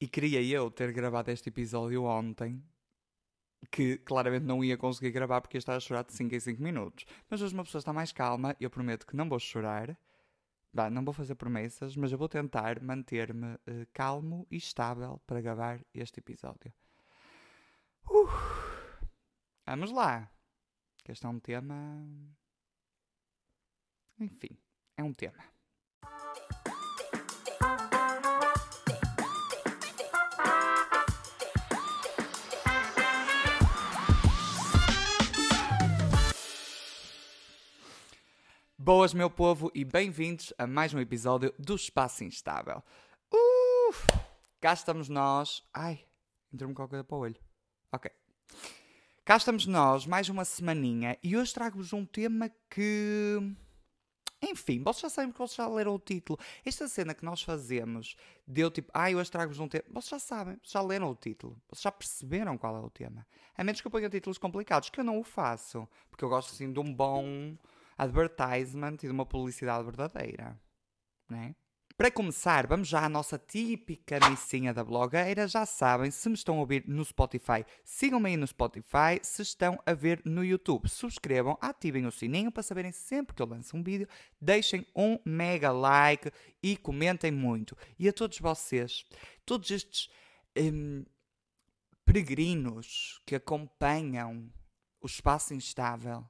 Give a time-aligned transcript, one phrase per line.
[0.00, 2.64] E queria eu ter gravado este episódio ontem,
[3.70, 6.62] que claramente não ia conseguir gravar porque ia estar a chorar de 5 em 5
[6.62, 7.04] minutos.
[7.28, 9.94] Mas hoje uma pessoa está mais calma, eu prometo que não vou chorar.
[10.72, 15.42] Bah, não vou fazer promessas, mas eu vou tentar manter-me uh, calmo e estável para
[15.42, 16.72] gravar este episódio.
[18.08, 18.26] Uh,
[19.66, 20.30] vamos lá.
[21.04, 21.74] Que este é um tema.
[24.18, 24.56] Enfim,
[24.96, 25.59] é um tema.
[38.82, 42.82] Boas, meu povo, e bem-vindos a mais um episódio do Espaço Instável.
[43.30, 44.06] Uf,
[44.58, 45.62] cá estamos nós.
[45.70, 46.06] Ai,
[46.50, 47.36] entrou-me qualquer coisa para o olho.
[47.92, 48.10] Ok.
[49.22, 53.54] Cá estamos nós, mais uma semaninha, e hoje trago-vos um tema que.
[54.40, 56.38] Enfim, vocês já sabem porque vocês já leram o título.
[56.64, 59.84] Esta cena que nós fazemos deu tipo, ai, ah, hoje trago-vos um tema.
[59.90, 61.60] Vocês já sabem, vocês já leram o título.
[61.68, 63.26] Vocês já perceberam qual é o tema.
[63.54, 65.86] A menos que eu ponha títulos complicados, que eu não o faço.
[66.10, 67.58] Porque eu gosto assim de um bom
[68.00, 70.58] advertisement e de uma publicidade verdadeira.
[71.28, 71.54] Né?
[72.00, 75.46] Para começar, vamos já à nossa típica missinha da blogueira.
[75.46, 79.20] Já sabem, se me estão a ouvir no Spotify, sigam-me aí no Spotify.
[79.22, 83.46] Se estão a ver no YouTube, subscrevam, ativem o sininho para saberem sempre que eu
[83.46, 84.08] lanço um vídeo.
[84.40, 87.76] Deixem um mega like e comentem muito.
[87.98, 89.04] E a todos vocês,
[89.44, 90.08] todos estes
[90.56, 91.04] hum,
[92.02, 94.50] peregrinos que acompanham
[95.02, 96.24] o espaço instável,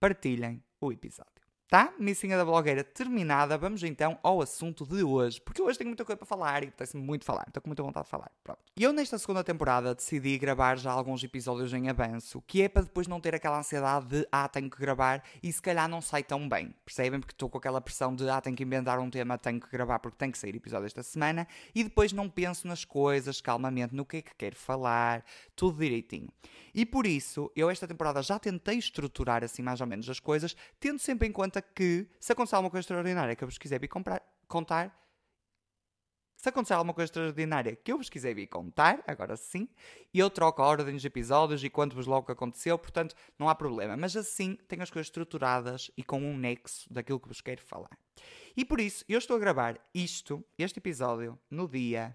[0.00, 1.33] partilhem o episódio.
[1.68, 1.92] Tá?
[1.98, 3.56] Missinha da blogueira terminada.
[3.56, 5.40] Vamos então ao assunto de hoje.
[5.40, 7.44] Porque hoje tenho muita coisa para falar e apetece-me muito falar.
[7.48, 8.30] Estou com muita vontade de falar.
[8.44, 8.60] Pronto.
[8.76, 13.08] Eu, nesta segunda temporada, decidi gravar já alguns episódios em avanço, que é para depois
[13.08, 16.48] não ter aquela ansiedade de ah, tenho que gravar e se calhar não sai tão
[16.48, 16.74] bem.
[16.84, 17.18] Percebem?
[17.18, 19.98] Porque estou com aquela pressão de ah, tenho que inventar um tema, tenho que gravar
[19.98, 24.04] porque tem que sair episódio esta semana e depois não penso nas coisas calmamente, no
[24.04, 25.24] que é que quero falar,
[25.56, 26.28] tudo direitinho.
[26.74, 30.56] E por isso, eu esta temporada já tentei estruturar assim mais ou menos as coisas,
[30.78, 33.88] tendo sempre em conta que se acontecer alguma coisa extraordinária que eu vos quiser vir
[33.88, 35.04] comprar, contar,
[36.44, 39.66] se acontecer alguma coisa extraordinária que eu vos quiser vir contar, agora sim,
[40.12, 43.96] eu troco a ordem dos episódios e quanto-vos logo aconteceu, portanto não há problema.
[43.96, 47.98] Mas assim tenho as coisas estruturadas e com um nexo daquilo que vos quero falar.
[48.54, 52.14] E por isso eu estou a gravar isto, este episódio, no dia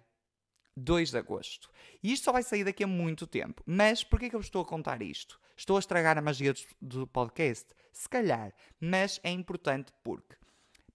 [0.80, 1.70] 2 de agosto.
[2.02, 3.62] E isto só vai sair daqui a muito tempo.
[3.66, 5.40] Mas porquê que eu estou a contar isto?
[5.56, 7.68] Estou a estragar a magia do, podcast?
[7.92, 8.54] Se calhar.
[8.80, 10.36] Mas é importante porque,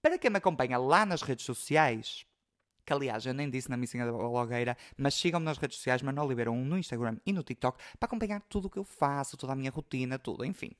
[0.00, 2.26] para quem me acompanha lá nas redes sociais,
[2.84, 6.26] que aliás eu nem disse na missinha da blogueira, mas sigam-me nas redes sociais, Manuel
[6.26, 9.52] Oliveira 1 no Instagram e no TikTok, para acompanhar tudo o que eu faço, toda
[9.52, 10.70] a minha rotina, tudo, enfim.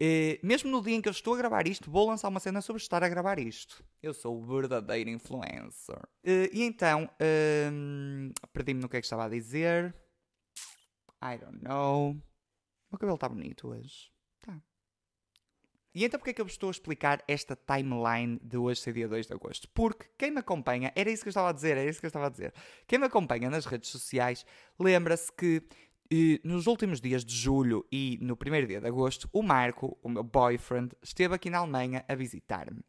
[0.00, 2.60] Uh, mesmo no dia em que eu estou a gravar isto, vou lançar uma cena
[2.60, 3.84] sobre estar a gravar isto.
[4.02, 5.98] Eu sou o verdadeiro influencer.
[6.24, 9.94] Uh, e então, uh, perdi-me no que é que estava a dizer.
[11.22, 12.10] I don't know.
[12.10, 12.14] O
[12.90, 14.10] meu cabelo está bonito hoje.
[14.40, 14.60] Tá.
[15.94, 19.06] E então, porque é que eu estou a explicar esta timeline de hoje ser dia
[19.06, 19.68] 2 de agosto?
[19.68, 22.08] Porque quem me acompanha, era isso que eu estava a dizer, era isso que eu
[22.08, 22.52] estava a dizer.
[22.88, 24.44] Quem me acompanha nas redes sociais
[24.78, 25.62] lembra-se que
[26.44, 30.22] nos últimos dias de julho e no primeiro dia de agosto, o Marco, o meu
[30.22, 32.82] boyfriend, esteve aqui na Alemanha a visitar-me.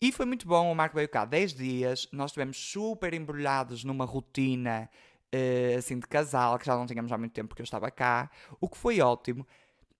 [0.00, 4.04] E foi muito bom, o Marco veio cá 10 dias, nós estivemos super embrulhados numa
[4.04, 4.88] rotina
[5.34, 8.30] uh, assim de casal, que já não tínhamos há muito tempo porque eu estava cá,
[8.60, 9.46] o que foi ótimo.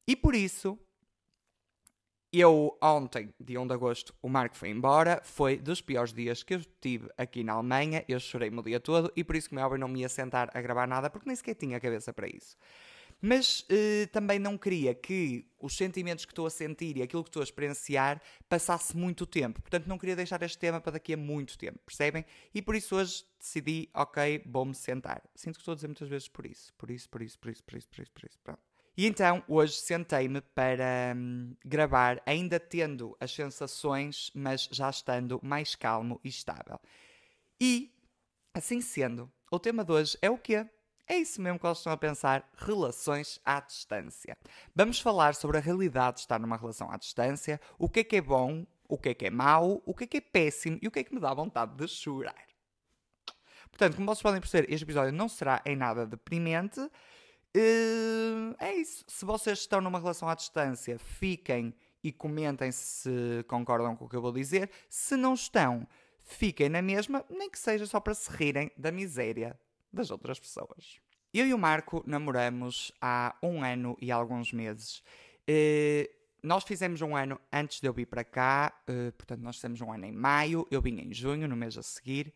[0.06, 0.78] E por isso,
[2.32, 5.20] eu, ontem, dia 1 de agosto, o Marco foi embora.
[5.24, 8.04] Foi dos piores dias que eu tive aqui na Alemanha.
[8.08, 10.60] Eu chorei-me o dia todo e por isso, é óbvio, não me ia sentar a
[10.60, 12.56] gravar nada porque nem sequer tinha cabeça para isso.
[13.20, 17.28] Mas uh, também não queria que os sentimentos que estou a sentir e aquilo que
[17.28, 19.60] estou a experienciar passasse muito tempo.
[19.60, 22.24] Portanto, não queria deixar este tema para daqui a muito tempo, percebem?
[22.54, 25.22] E por isso hoje decidi, ok, vou-me sentar.
[25.34, 26.72] Sinto que estou a dizer muitas vezes por isso.
[26.78, 28.38] Por isso, por isso, por isso, por isso, por isso, por isso.
[28.42, 28.69] Pronto.
[29.00, 35.74] E então hoje sentei-me para hum, gravar, ainda tendo as sensações, mas já estando mais
[35.74, 36.78] calmo e estável.
[37.58, 37.90] E,
[38.52, 40.66] assim sendo, o tema de hoje é o quê?
[41.06, 44.36] É isso mesmo que eles estão a pensar: relações à distância.
[44.76, 48.16] Vamos falar sobre a realidade de estar numa relação à distância, o que é que
[48.16, 50.86] é bom, o que é que é mau, o que é que é péssimo e
[50.86, 52.44] o que é que me dá vontade de chorar.
[53.70, 56.86] Portanto, como vocês podem perceber, este episódio não será em nada deprimente.
[57.56, 59.04] Uh, é isso.
[59.08, 64.16] Se vocês estão numa relação à distância, fiquem e comentem se concordam com o que
[64.16, 64.70] eu vou dizer.
[64.88, 65.86] Se não estão,
[66.22, 69.58] fiquem na mesma, nem que seja só para se rirem da miséria
[69.92, 71.00] das outras pessoas.
[71.32, 75.02] Eu e o Marco namoramos há um ano e alguns meses.
[75.48, 76.08] Uh,
[76.42, 79.92] nós fizemos um ano antes de eu vir para cá, uh, portanto, nós fizemos um
[79.92, 82.32] ano em maio, eu vim em junho, no mês a seguir.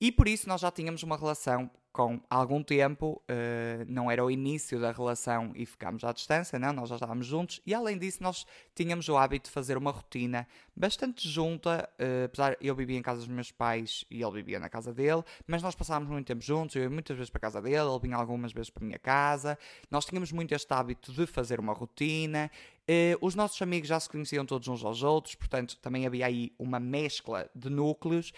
[0.00, 4.30] E por isso nós já tínhamos uma relação com algum tempo, uh, não era o
[4.30, 7.62] início da relação e ficámos à distância, não, nós já estávamos juntos.
[7.64, 8.44] E além disso nós
[8.74, 10.46] tínhamos o hábito de fazer uma rotina
[10.76, 14.68] bastante junta, uh, apesar eu vivia em casa dos meus pais e ele vivia na
[14.68, 17.62] casa dele, mas nós passávamos muito tempo juntos, eu ia muitas vezes para a casa
[17.62, 19.58] dele, ele vinha algumas vezes para a minha casa,
[19.90, 22.50] nós tínhamos muito este hábito de fazer uma rotina,
[22.82, 26.52] uh, os nossos amigos já se conheciam todos uns aos outros, portanto também havia aí
[26.58, 28.34] uma mescla de núcleos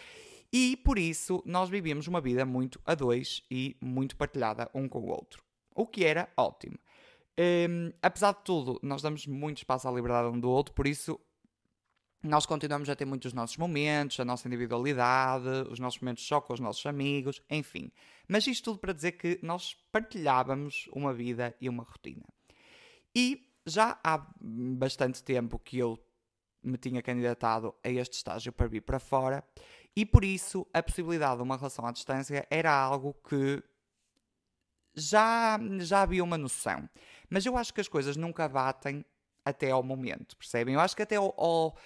[0.52, 5.00] e por isso nós vivíamos uma vida muito a dois e muito partilhada um com
[5.00, 5.42] o outro.
[5.74, 6.78] O que era ótimo.
[7.38, 11.20] Um, apesar de tudo, nós damos muito espaço à liberdade um do outro, por isso
[12.20, 16.52] nós continuamos a ter muitos nossos momentos, a nossa individualidade, os nossos momentos só com
[16.52, 17.92] os nossos amigos, enfim.
[18.26, 22.26] Mas isto tudo para dizer que nós partilhávamos uma vida e uma rotina.
[23.14, 25.96] E já há bastante tempo que eu
[26.60, 29.44] me tinha candidatado a este estágio para vir para fora
[29.96, 33.62] e por isso a possibilidade de uma relação à distância era algo que
[34.94, 36.88] já, já havia uma noção.
[37.28, 39.04] Mas eu acho que as coisas nunca batem
[39.44, 40.74] até ao momento, percebem?
[40.74, 41.76] Eu acho que até ao, ao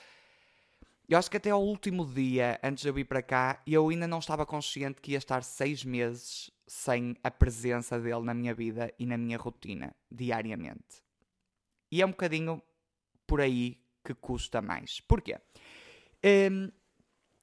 [1.08, 4.06] eu acho que até ao último dia, antes de eu vir para cá, eu ainda
[4.06, 8.92] não estava consciente que ia estar seis meses sem a presença dele na minha vida
[8.98, 11.02] e na minha rotina, diariamente.
[11.90, 12.62] E é um bocadinho
[13.26, 15.00] por aí que custa mais.
[15.00, 15.38] Porquê?
[16.24, 16.70] Um,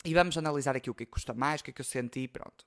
[0.06, 2.66] e vamos analisar aqui o que, custa mais, o que é que eu senti, pronto.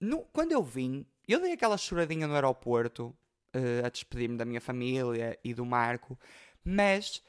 [0.00, 3.16] No, quando eu vim, eu dei aquela choradinha no aeroporto
[3.54, 6.18] uh, a despedir-me da minha família e do Marco,
[6.64, 7.22] mas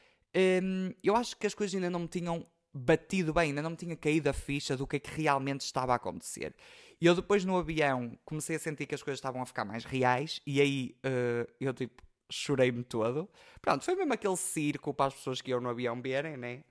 [0.63, 3.77] um, eu acho que as coisas ainda não me tinham batido bem, ainda não me
[3.77, 6.55] tinha caído a ficha do que é que realmente estava a acontecer.
[6.99, 9.85] E eu depois no avião comecei a sentir que as coisas estavam a ficar mais
[9.85, 13.29] reais e aí uh, eu tipo chorei-me todo.
[13.61, 16.63] Pronto, foi mesmo aquele circo para as pessoas que iam no avião verem, né?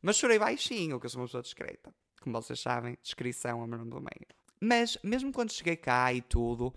[0.00, 3.84] Mas chorei baixinho, que eu sou uma pessoa discreta como vocês sabem, descrição a meu
[3.84, 4.26] do meio.
[4.60, 6.74] Mas, mesmo quando cheguei cá e tudo,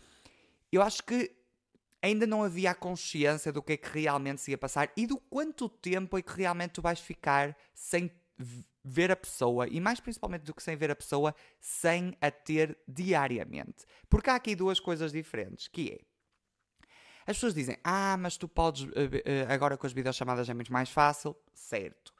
[0.71, 1.31] eu acho que
[2.01, 5.17] ainda não havia a consciência do que é que realmente se ia passar e do
[5.17, 8.11] quanto tempo é que realmente tu vais ficar sem
[8.83, 12.77] ver a pessoa e mais principalmente do que sem ver a pessoa, sem a ter
[12.87, 13.85] diariamente.
[14.09, 16.13] Porque há aqui duas coisas diferentes, que é
[17.25, 20.73] as pessoas dizem, ah, mas tu podes, eh, eh, agora com as videochamadas é muito
[20.73, 22.13] mais fácil, certo.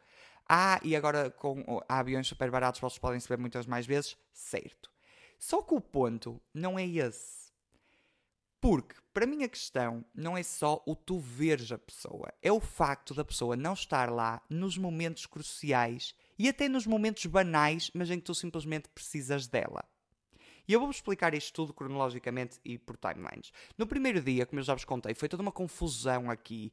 [0.47, 4.17] Ah, e agora com há aviões super baratos vocês podem se muitas mais vezes?
[4.31, 4.91] Certo.
[5.39, 7.43] Só que o ponto não é esse.
[8.61, 12.61] Porque, para mim, a questão não é só o tu veres a pessoa, é o
[12.61, 18.09] facto da pessoa não estar lá nos momentos cruciais e até nos momentos banais, mas
[18.09, 19.83] em que tu simplesmente precisas dela.
[20.67, 23.51] E eu vou-vos explicar isto tudo cronologicamente e por timelines.
[23.77, 26.71] No primeiro dia, como eu já vos contei, foi toda uma confusão aqui.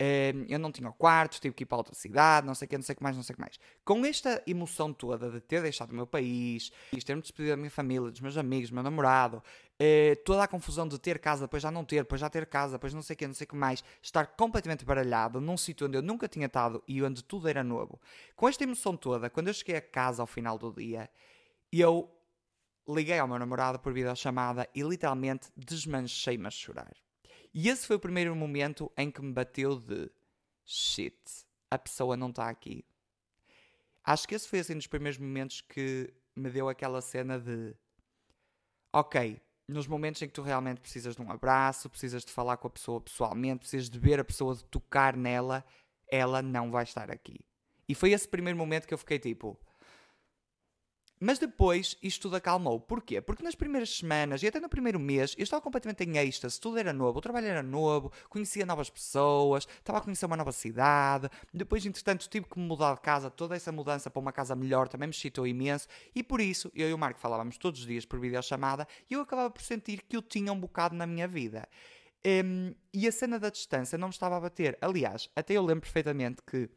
[0.00, 2.76] Uh, eu não tinha quarto, tive que ir para outra cidade, não sei o que,
[2.76, 3.58] não sei o que mais, não sei o que mais.
[3.84, 7.70] Com esta emoção toda de ter deixado o meu país, de ter-me despedido da minha
[7.70, 11.64] família, dos meus amigos, do meu namorado, uh, toda a confusão de ter casa, depois
[11.64, 13.48] já não ter, depois já ter casa, depois não sei o que, não sei o
[13.48, 17.48] que mais, estar completamente baralhado num sítio onde eu nunca tinha estado e onde tudo
[17.48, 18.00] era novo.
[18.36, 21.10] Com esta emoção toda, quando eu cheguei a casa ao final do dia,
[21.72, 22.08] eu
[22.88, 26.94] liguei ao meu namorado por videochamada e literalmente desmanchei-me a chorar.
[27.52, 30.10] E esse foi o primeiro momento em que me bateu de
[30.64, 31.18] shit,
[31.70, 32.84] a pessoa não está aqui.
[34.04, 37.74] Acho que esse foi assim dos primeiros momentos que me deu aquela cena de
[38.92, 42.68] ok, nos momentos em que tu realmente precisas de um abraço, precisas de falar com
[42.68, 45.62] a pessoa pessoalmente, precisas de ver a pessoa, de tocar nela,
[46.10, 47.38] ela não vai estar aqui.
[47.86, 49.58] E foi esse primeiro momento que eu fiquei tipo,
[51.20, 52.80] mas depois isto tudo acalmou.
[52.80, 53.20] Porquê?
[53.20, 56.78] Porque nas primeiras semanas e até no primeiro mês eu estava completamente em êxtase, tudo
[56.78, 61.28] era novo, o trabalho era novo, conhecia novas pessoas, estava a conhecer uma nova cidade.
[61.52, 65.08] Depois, entretanto, tive que mudar de casa, toda essa mudança para uma casa melhor também
[65.08, 68.18] me excitou imenso e por isso eu e o Marco falávamos todos os dias por
[68.18, 71.68] videochamada e eu acabava por sentir que eu tinha um bocado na minha vida.
[72.26, 74.76] Um, e a cena da distância não me estava a bater.
[74.80, 76.68] Aliás, até eu lembro perfeitamente que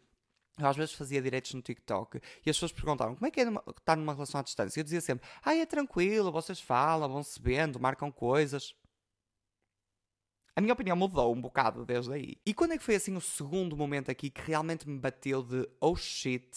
[0.58, 3.46] eu às vezes fazia direitos no TikTok e as pessoas perguntavam como é que é
[3.46, 4.79] numa, estar numa relação à distância.
[4.79, 8.75] Eu dizia sempre: ah, é tranquilo, vocês falam, vão-se vendo, marcam coisas.
[10.55, 12.36] A minha opinião mudou um bocado desde aí.
[12.46, 15.67] E quando é que foi assim o segundo momento aqui que realmente me bateu de
[15.79, 16.50] oh shit?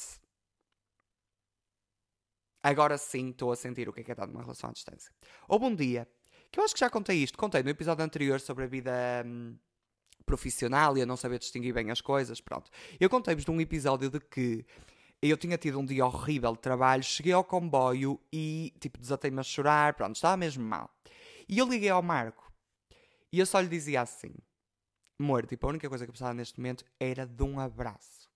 [2.62, 5.12] Agora sim estou a sentir o que é que é estar numa relação à distância.
[5.46, 6.08] Houve um dia
[6.50, 8.92] que eu acho que já contei isto, contei no episódio anterior sobre a vida.
[9.24, 9.56] Hum,
[10.24, 12.70] profissional e a não saber distinguir bem as coisas, pronto.
[12.98, 14.64] Eu contei-vos de um episódio de que
[15.22, 19.42] eu tinha tido um dia horrível de trabalho, cheguei ao comboio e, tipo, desatei-me a
[19.42, 20.90] chorar, pronto, estava mesmo mal.
[21.48, 22.52] E eu liguei ao Marco
[23.32, 24.34] e eu só lhe dizia assim:
[25.18, 28.28] amor, tipo, a única coisa que eu precisava neste momento era de um abraço.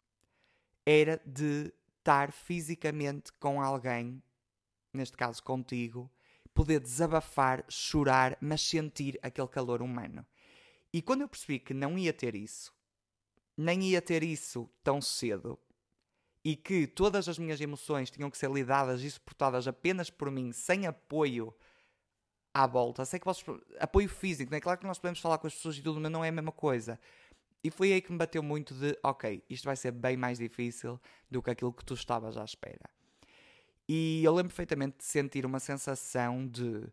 [0.87, 4.23] Era de estar fisicamente com alguém,
[4.93, 6.11] neste caso contigo,
[6.55, 10.27] poder desabafar, chorar, mas sentir aquele calor humano.
[10.93, 12.73] E quando eu percebi que não ia ter isso,
[13.57, 15.59] nem ia ter isso tão cedo,
[16.45, 20.53] e que todas as minhas emoções tinham que ser lidadas e suportadas apenas por mim,
[20.53, 21.55] sem apoio
[22.55, 23.05] à volta.
[23.05, 23.45] Sei que vocês.
[23.79, 24.61] Apoio físico, é?
[24.61, 26.53] Claro que nós podemos falar com as pessoas e tudo, mas não é a mesma
[26.53, 26.99] coisa.
[27.63, 31.01] E foi aí que me bateu muito de, ok, isto vai ser bem mais difícil
[31.31, 32.89] do que aquilo que tu estavas à espera.
[33.89, 36.87] E eu lembro perfeitamente de sentir uma sensação de.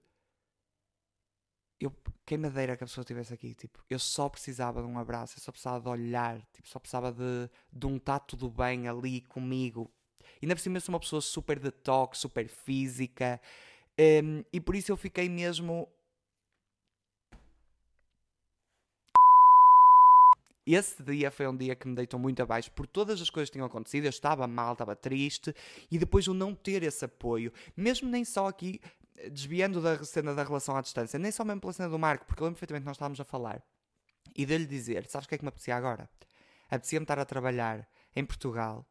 [1.79, 1.91] Eu,
[2.25, 5.37] quem me dera que a pessoa estivesse aqui, tipo, eu só precisava de um abraço,
[5.37, 9.21] eu só precisava de olhar, tipo, só precisava de, de um tá tudo bem ali
[9.21, 9.91] comigo.
[10.41, 13.41] E ainda por cima eu sou uma pessoa super de toque, super física,
[13.99, 15.89] um, e por isso eu fiquei mesmo
[20.65, 23.53] esse dia foi um dia que me deitou muito abaixo por todas as coisas que
[23.53, 24.05] tinham acontecido.
[24.05, 25.53] Eu estava mal, estava triste
[25.91, 28.79] e depois o não ter esse apoio, mesmo nem só aqui
[29.31, 32.41] desviando da cena da relação à distância, nem só mesmo pela cena do Marco, porque
[32.41, 33.63] eu lembro perfeitamente que nós estávamos a falar
[34.35, 36.09] e dele dizer: Sabes o que é que me apetecia agora?
[36.67, 38.85] Apetecia-me estar a trabalhar em Portugal,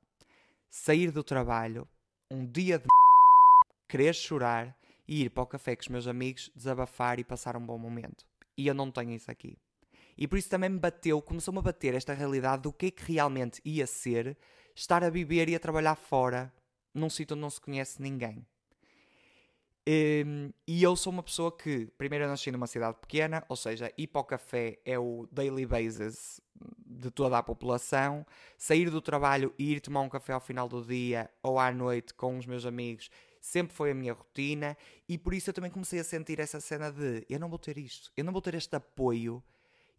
[0.70, 1.88] sair do trabalho,
[2.30, 2.86] um dia de
[3.88, 4.76] querer chorar
[5.06, 8.24] e ir para o café com os meus amigos, desabafar e passar um bom momento.
[8.56, 9.58] E eu não tenho isso aqui.
[10.16, 13.12] E por isso também me bateu, começou-me a bater esta realidade do que é que
[13.12, 14.38] realmente ia ser
[14.74, 16.52] estar a viver e a trabalhar fora,
[16.94, 18.46] num sítio onde não se conhece ninguém.
[19.86, 24.06] Um, e eu sou uma pessoa que, primeiro, nasci numa cidade pequena, ou seja, ir
[24.06, 26.40] para o café é o daily basis
[26.86, 28.24] de toda a população.
[28.56, 32.14] Sair do trabalho e ir tomar um café ao final do dia ou à noite
[32.14, 33.10] com os meus amigos
[33.40, 34.76] sempre foi a minha rotina.
[35.06, 37.76] E por isso eu também comecei a sentir essa cena de eu não vou ter
[37.76, 39.42] isto, eu não vou ter este apoio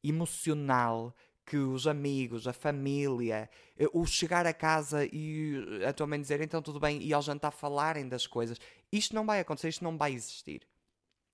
[0.04, 1.14] emocional
[1.46, 6.42] que os amigos, a família, eh, o chegar a casa e a tua mãe dizer
[6.42, 8.60] então tudo bem e ao jantar falarem das coisas,
[8.98, 10.68] isto não vai acontecer, isto não vai existir.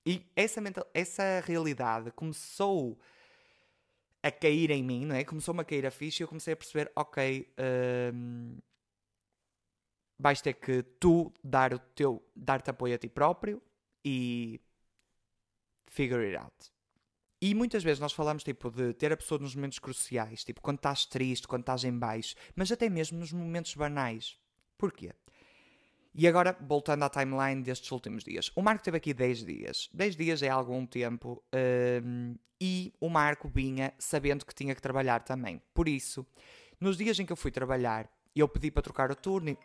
[0.05, 2.97] E essa, mental, essa realidade começou
[4.23, 5.23] a cair em mim, não é?
[5.23, 7.53] Começou-me a cair a ficha e eu comecei a perceber, ok,
[8.13, 8.57] hum,
[10.17, 13.61] vais ter que tu dar o teu, dar-te apoio a ti próprio
[14.05, 14.59] e
[15.87, 16.71] figure it out.
[17.41, 20.77] E muitas vezes nós falamos tipo de ter a pessoa nos momentos cruciais, tipo quando
[20.77, 24.37] estás triste, quando estás em baixo, mas até mesmo nos momentos banais.
[24.77, 25.11] Porquê?
[26.13, 28.51] E agora, voltando à timeline destes últimos dias.
[28.55, 29.89] O Marco teve aqui 10 dias.
[29.93, 31.41] 10 dias é algum tempo.
[32.03, 35.61] Um, e o Marco vinha sabendo que tinha que trabalhar também.
[35.73, 36.25] Por isso,
[36.79, 39.49] nos dias em que eu fui trabalhar, eu pedi para trocar o turno.
[39.49, 39.57] E...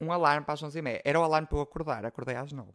[0.00, 1.02] Um alarme para as 11h30.
[1.04, 2.06] Era o alarme para eu acordar.
[2.06, 2.72] Acordei às 9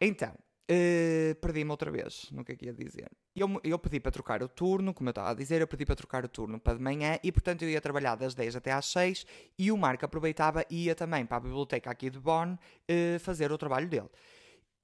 [0.00, 0.34] então,
[0.70, 3.10] uh, perdi-me outra vez no que é que ia dizer.
[3.34, 5.96] Eu, eu pedi para trocar o turno, como eu estava a dizer, eu pedi para
[5.96, 8.86] trocar o turno para de manhã e, portanto, eu ia trabalhar das 10 até às
[8.86, 9.26] 6
[9.58, 13.50] e o Marco aproveitava e ia também para a biblioteca aqui de Bonn uh, fazer
[13.50, 14.08] o trabalho dele.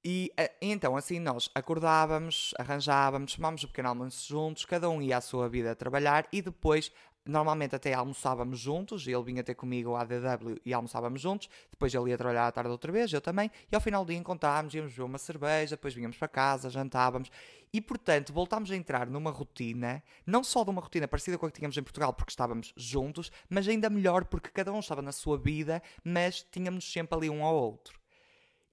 [0.04, 5.16] E uh, então, assim, nós acordávamos, arranjávamos, tomámos o pequeno almoço juntos, cada um ia
[5.16, 6.92] à sua vida a trabalhar e depois
[7.26, 12.10] Normalmente até almoçávamos juntos, ele vinha ter comigo à DW e almoçávamos juntos, depois ele
[12.10, 14.92] ia trabalhar à tarde outra vez, eu também, e ao final do dia encontrávamos, íamos
[14.92, 17.30] beber uma cerveja, depois vinhamos para casa, jantávamos,
[17.72, 21.50] e portanto voltámos a entrar numa rotina, não só de uma rotina parecida com a
[21.50, 25.10] que tínhamos em Portugal, porque estávamos juntos, mas ainda melhor porque cada um estava na
[25.10, 28.03] sua vida, mas tínhamos sempre ali um ao outro.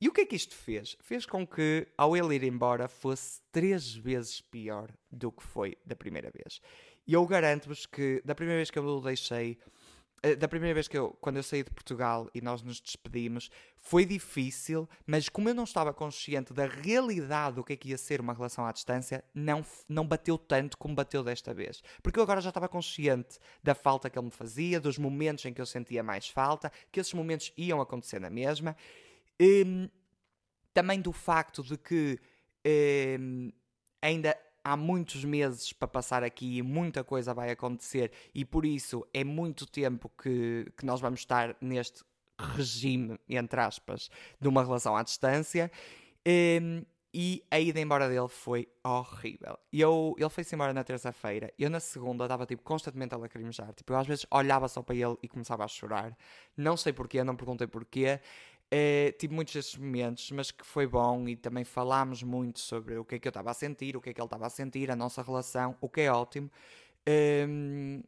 [0.01, 0.98] E o que é que isto fez?
[1.00, 5.96] Fez com que, ao ele ir embora, fosse três vezes pior do que foi da
[5.96, 6.60] primeira vez.
[7.05, 9.60] E eu garanto-vos que da primeira vez que eu o deixei,
[10.24, 13.51] eh, da primeira vez que eu, quando eu saí de Portugal e nós nos despedimos,
[13.77, 17.98] foi difícil, mas como eu não estava consciente da realidade do que é que ia
[17.98, 21.84] ser uma relação à distância, não, não bateu tanto como bateu desta vez.
[22.01, 25.53] Porque eu agora já estava consciente da falta que ele me fazia, dos momentos em
[25.53, 28.75] que eu sentia mais falta, que esses momentos iam acontecer na mesma.
[29.41, 29.89] Um,
[30.74, 32.19] também do facto de que
[33.19, 33.51] um,
[34.01, 39.05] ainda há muitos meses para passar aqui e muita coisa vai acontecer e por isso
[39.12, 42.03] é muito tempo que, que nós vamos estar neste
[42.39, 45.71] regime, entre aspas, de uma relação à distância.
[46.27, 46.83] Um,
[47.13, 49.60] e a ida embora dele foi horrível.
[49.71, 51.53] Eu, ele foi-se embora na terça-feira.
[51.60, 53.74] Eu na segunda estava tipo, constantemente a lacrimejar.
[53.74, 56.17] Tipo, eu às vezes olhava só para ele e começava a chorar.
[56.55, 58.21] Não sei porquê, não perguntei porquê.
[58.74, 63.04] Uh, tive muitos desses momentos, mas que foi bom e também falámos muito sobre o
[63.04, 64.90] que é que eu estava a sentir, o que é que ele estava a sentir,
[64.90, 66.50] a nossa relação, o que é ótimo.
[67.06, 68.04] Um, ehm,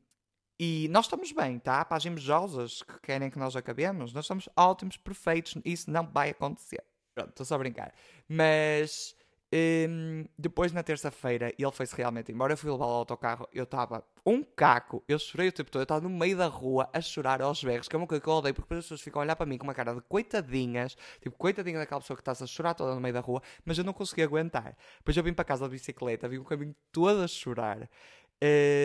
[0.60, 1.84] e nós estamos bem, tá?
[1.84, 6.30] Para as invejosas que querem que nós acabemos, nós estamos ótimos, perfeitos, isso não vai
[6.30, 6.82] acontecer.
[7.14, 7.94] Pronto, estou só a brincar.
[8.30, 9.16] Mas
[9.56, 12.54] Um, depois, na terça-feira, ele foi-se realmente embora.
[12.54, 13.48] Eu fui levá-lo ao autocarro.
[13.54, 15.04] Eu estava um caco.
[15.08, 15.82] Eu chorei o tempo todo.
[15.82, 18.28] Eu estava no meio da rua a chorar aos berros, que é uma coisa que
[18.28, 20.98] eu odeio, porque as pessoas ficam a olhar para mim com uma cara de coitadinhas,
[21.22, 23.84] tipo, coitadinha daquela pessoa que está a chorar toda no meio da rua, mas eu
[23.84, 24.76] não consegui aguentar.
[24.98, 27.88] Depois eu vim para casa de bicicleta, vim o caminho todo a chorar.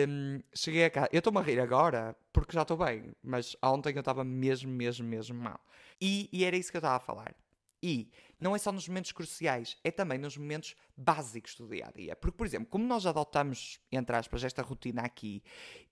[0.07, 1.09] Um, cheguei a casa.
[1.11, 5.07] Eu estou-me a rir agora porque já estou bem, mas ontem eu estava mesmo, mesmo,
[5.07, 5.59] mesmo mal.
[5.99, 7.33] E, e era isso que eu estava a falar.
[7.81, 11.91] E não é só nos momentos cruciais, é também nos momentos básicos do dia a
[11.91, 12.15] dia.
[12.15, 15.43] Porque, por exemplo, como nós adotamos, entre aspas, esta rotina aqui,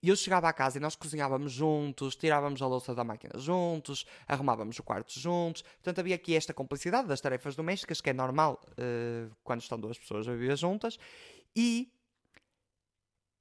[0.02, 4.78] eu chegava à casa e nós cozinhávamos juntos, tirávamos a louça da máquina juntos, arrumávamos
[4.78, 9.34] o quarto juntos, portanto havia aqui esta complicidade das tarefas domésticas, que é normal uh,
[9.44, 10.98] quando estão duas pessoas a viver juntas,
[11.54, 11.92] e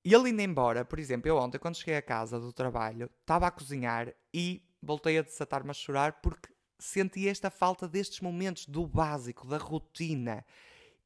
[0.04, 3.52] ele indo embora, por exemplo, eu ontem, quando cheguei a casa do trabalho, estava a
[3.52, 9.48] cozinhar e voltei a desatar-me a chorar porque senti esta falta destes momentos do básico,
[9.48, 10.46] da rotina.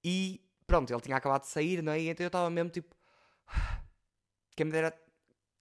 [0.03, 1.99] E pronto, ele tinha acabado de sair, não é?
[2.01, 2.95] Então eu estava mesmo tipo.
[4.55, 4.93] Quem me dera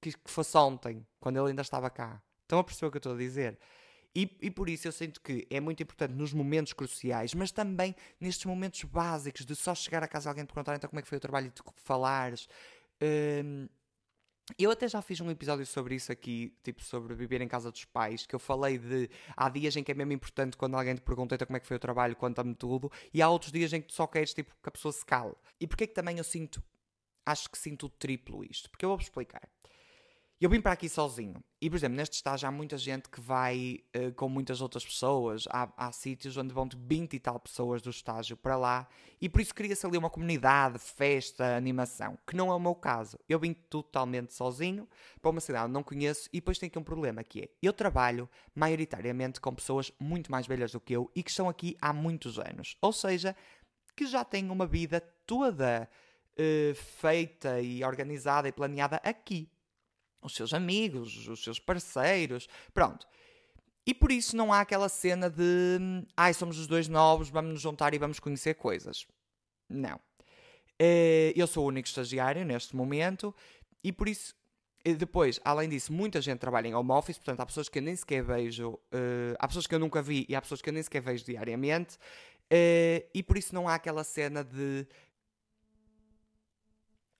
[0.00, 2.22] que fosse ontem, quando ele ainda estava cá.
[2.42, 3.58] Estão a perceber o que eu estou a dizer?
[4.14, 7.94] E, e, por isso eu sinto que é muito importante nos momentos cruciais, mas também
[8.20, 11.08] nestes momentos básicos de só chegar a casa alguém te perguntar então como é que
[11.08, 12.48] foi o trabalho e tu falares.
[13.00, 13.68] Um,
[14.58, 17.84] eu até já fiz um episódio sobre isso aqui, tipo sobre viver em casa dos
[17.84, 21.00] pais, que eu falei de há dias em que é mesmo importante quando alguém te
[21.00, 23.80] pergunta então, como é que foi o trabalho, conta-me tudo, e há outros dias em
[23.80, 25.34] que tu só queres tipo que a pessoa se cale.
[25.60, 26.62] E porquê que também eu sinto,
[27.26, 28.70] acho que sinto o triplo isto?
[28.70, 29.48] Porque eu vou-vos explicar.
[30.40, 31.44] Eu vim para aqui sozinho.
[31.60, 35.44] E, por exemplo, neste estágio há muita gente que vai uh, com muitas outras pessoas.
[35.50, 38.88] Há, há sítios onde vão de 20 e tal pessoas do estágio para lá.
[39.20, 42.18] E por isso cria-se ali uma comunidade, festa, animação.
[42.26, 43.18] Que não é o meu caso.
[43.28, 44.88] Eu vim totalmente sozinho
[45.20, 46.26] para uma cidade onde não conheço.
[46.32, 50.46] E depois tem aqui um problema que é: eu trabalho maioritariamente com pessoas muito mais
[50.46, 52.78] velhas do que eu e que estão aqui há muitos anos.
[52.80, 53.36] Ou seja,
[53.94, 55.86] que já têm uma vida toda
[56.32, 59.50] uh, feita e organizada e planeada aqui
[60.22, 63.06] os seus amigos, os seus parceiros, pronto.
[63.86, 65.78] E por isso não há aquela cena de
[66.16, 69.06] ai, somos os dois novos, vamos nos juntar e vamos conhecer coisas.
[69.68, 69.98] Não.
[70.78, 73.34] Eh, eu sou o único estagiário neste momento
[73.82, 74.34] e por isso,
[74.84, 77.96] depois, além disso, muita gente trabalha em home office, portanto há pessoas que eu nem
[77.96, 80.82] sequer vejo, uh, há pessoas que eu nunca vi e há pessoas que eu nem
[80.82, 81.98] sequer vejo diariamente
[83.14, 84.86] e por isso não há aquela cena de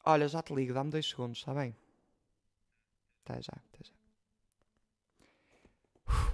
[0.05, 1.75] olha, já te ligo, dá-me dois segundos, está bem?
[3.31, 3.93] Até já, até já.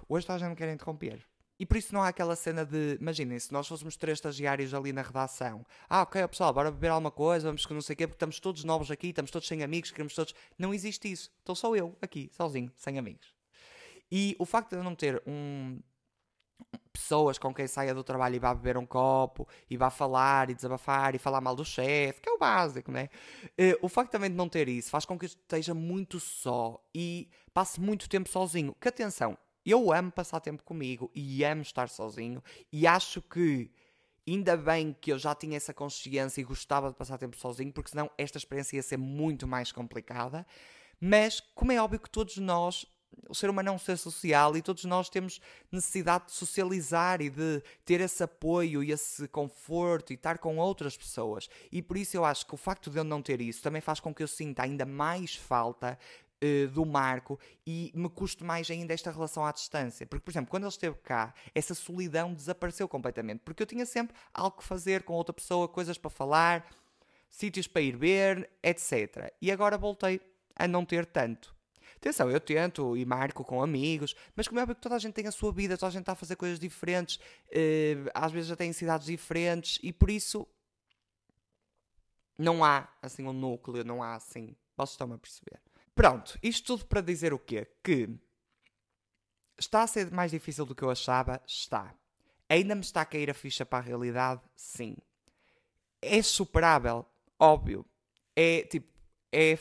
[0.09, 1.25] Hoje a gente me quer interromper.
[1.59, 4.93] E por isso não há aquela cena de, imaginem, se nós fôssemos três estagiários ali
[4.93, 8.07] na redação, ah, ok, pessoal, bora beber alguma coisa, vamos que não sei o quê,
[8.07, 10.35] porque estamos todos novos aqui, estamos todos sem amigos, queremos todos.
[10.59, 11.31] Não existe isso.
[11.39, 13.35] Estou só eu aqui, sozinho, sem amigos.
[14.11, 15.81] E o facto de eu não ter um,
[16.93, 20.55] pessoas com quem saia do trabalho e vá beber um copo e vá falar e
[20.55, 23.09] desabafar e falar mal do chefe, que é o básico, né?
[23.51, 26.83] Uh, o facto também de não ter isso faz com que eu esteja muito só
[26.95, 28.75] e passe muito tempo sozinho.
[28.81, 32.43] Que atenção, eu amo passar tempo comigo e amo estar sozinho
[32.73, 33.71] e acho que
[34.27, 37.91] ainda bem que eu já tinha essa consciência e gostava de passar tempo sozinho, porque
[37.91, 40.47] senão esta experiência ia ser muito mais complicada.
[41.01, 42.87] Mas, como é óbvio que todos nós
[43.29, 45.41] o ser humano é um ser social e todos nós temos
[45.71, 50.97] necessidade de socializar e de ter esse apoio e esse conforto e estar com outras
[50.97, 51.49] pessoas.
[51.71, 54.01] E por isso eu acho que o facto de eu não ter isso também faz
[54.01, 55.99] com que eu sinta ainda mais falta
[56.43, 60.07] uh, do Marco e me custe mais ainda esta relação à distância.
[60.07, 63.41] Porque, por exemplo, quando ele esteve cá, essa solidão desapareceu completamente.
[63.45, 66.67] Porque eu tinha sempre algo que fazer com outra pessoa, coisas para falar,
[67.29, 69.33] sítios para ir ver, etc.
[69.41, 70.21] E agora voltei
[70.55, 71.56] a não ter tanto.
[71.97, 75.27] Atenção, eu tento e marco com amigos, mas como é que toda a gente tem
[75.27, 78.57] a sua vida, toda a gente está a fazer coisas diferentes, uh, às vezes já
[78.57, 80.47] tem cidades diferentes e por isso
[82.39, 84.55] não há assim um núcleo, não há assim.
[84.77, 85.61] Vocês estão a perceber.
[85.95, 87.67] Pronto, isto tudo para dizer o quê?
[87.83, 88.09] Que
[89.59, 91.41] está a ser mais difícil do que eu achava?
[91.47, 91.95] Está.
[92.49, 94.43] Ainda me está a cair a ficha para a realidade?
[94.55, 94.97] Sim.
[96.03, 97.07] É superável?
[97.39, 97.85] Óbvio.
[98.35, 98.87] É tipo,
[99.33, 99.59] é,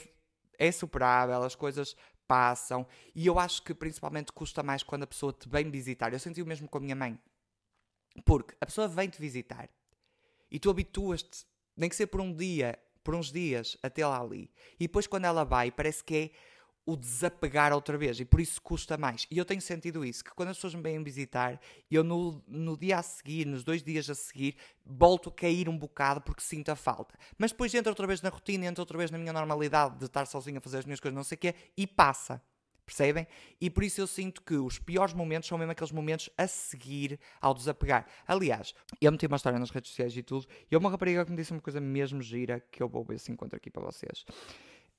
[0.59, 1.95] é superável, as coisas
[2.27, 2.85] passam.
[3.13, 6.13] E eu acho que principalmente custa mais quando a pessoa te vem visitar.
[6.13, 7.19] Eu senti o mesmo com a minha mãe.
[8.23, 9.69] Porque a pessoa vem te visitar
[10.49, 14.49] e tu habituas-te, nem que seja por um dia, por uns dias, até lá ali.
[14.79, 16.31] E depois quando ela vai, parece que é
[16.85, 19.25] o desapegar outra vez e por isso custa mais.
[19.31, 22.77] E eu tenho sentido isso, que quando as pessoas me vêm visitar, eu no, no
[22.77, 26.69] dia a seguir, nos dois dias a seguir, volto a cair um bocado porque sinto
[26.69, 27.17] a falta.
[27.37, 30.27] Mas depois entro outra vez na rotina, entro outra vez na minha normalidade de estar
[30.27, 32.41] sozinho a fazer as minhas coisas, não sei o quê, e passa.
[32.85, 33.25] Percebem?
[33.59, 37.19] E por isso eu sinto que os piores momentos são mesmo aqueles momentos a seguir
[37.41, 38.05] ao desapegar.
[38.27, 41.37] Aliás, eu meti uma história nas redes sociais e tudo, e uma rapariga que me
[41.37, 44.23] disse uma coisa mesmo gira que eu vou ver se encontro aqui para vocês.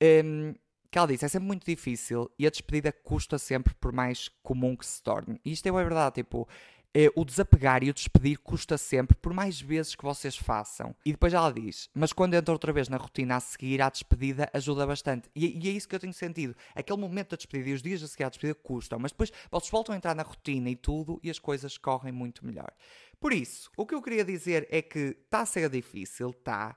[0.03, 0.53] Um,
[0.89, 4.75] que ela disse, é sempre muito difícil e a despedida custa sempre por mais comum
[4.75, 5.39] que se torne.
[5.43, 6.47] E isto é verdade, tipo,
[6.93, 10.95] é, o desapegar e o despedir custa sempre, por mais vezes que vocês façam.
[11.05, 14.49] E depois ela diz, mas quando entra outra vez na rotina a seguir, a despedida
[14.51, 15.29] ajuda bastante.
[15.35, 16.55] E, e, é isso que eu tenho sentido.
[16.73, 19.69] Aquele momento da despedida e os dias a seguir à despedida custam, mas depois vocês
[19.69, 22.71] voltam a entrar na rotina e tudo e as coisas correm muito melhor.
[23.19, 26.75] Por isso, o que eu queria dizer é que está a ser difícil, está.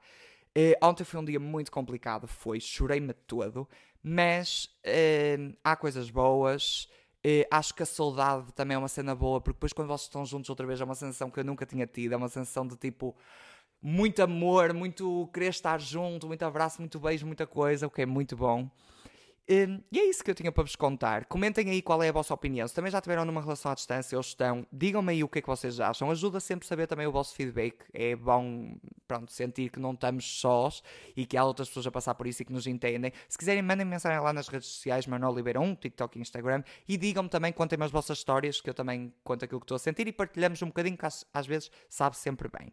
[0.51, 3.69] Uh, ontem foi um dia muito complicado, foi, chorei-me todo,
[4.03, 6.89] mas uh, há coisas boas.
[7.25, 10.25] Uh, acho que a saudade também é uma cena boa, porque depois quando vocês estão
[10.25, 12.77] juntos outra vez é uma sensação que eu nunca tinha tido, é uma sensação de
[12.77, 13.15] tipo
[13.83, 18.07] muito amor, muito querer estar junto, muito abraço, muito beijo, muita coisa, o que é
[18.07, 18.71] muito bom.
[19.51, 21.25] Um, e é isso que eu tinha para vos contar.
[21.25, 22.69] Comentem aí qual é a vossa opinião.
[22.69, 25.43] Se também já tiveram numa relação à distância ou estão, digam-me aí o que é
[25.43, 26.09] que vocês acham.
[26.09, 27.79] Ajuda sempre a saber também o vosso feedback.
[27.93, 28.77] É bom,
[29.09, 30.85] pronto, sentir que não estamos sós
[31.17, 33.13] e que há outras pessoas a passar por isso e que nos entendem.
[33.29, 36.63] Se quiserem, mandem mensagem lá nas redes sociais, Manuel Oliveira 1, TikTok e Instagram.
[36.89, 39.81] E digam-me também, contem-me as vossas histórias, que eu também conto aquilo que estou a
[39.81, 42.73] sentir e partilhamos um bocadinho, que às, às vezes sabe sempre bem.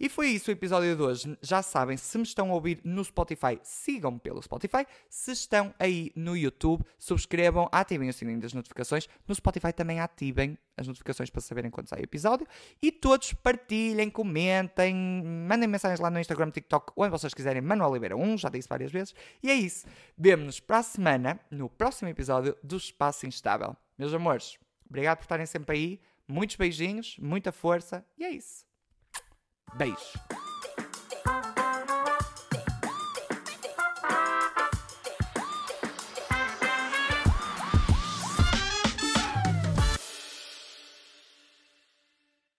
[0.00, 1.38] E foi isso o episódio de hoje.
[1.42, 4.86] Já sabem, se me estão a ouvir no Spotify, sigam-me pelo Spotify.
[5.10, 9.08] Se estão aí no YouTube, subscrevam, ativem o sininho das notificações.
[9.26, 12.46] No Spotify também ativem as notificações para saberem quando sai o episódio.
[12.80, 14.94] E todos partilhem, comentem,
[15.48, 17.60] mandem mensagens lá no Instagram, TikTok, onde vocês quiserem.
[17.60, 19.12] Manuel Oliveira 1, já disse várias vezes.
[19.42, 19.84] E é isso.
[20.16, 23.76] Vemo-nos para a semana, no próximo episódio do Espaço Instável.
[23.98, 24.58] Meus amores,
[24.88, 26.00] obrigado por estarem sempre aí.
[26.28, 28.06] Muitos beijinhos, muita força.
[28.16, 28.67] E é isso.
[29.76, 30.18] Beijo.